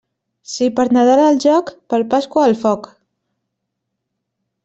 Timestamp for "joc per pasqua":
1.43-2.47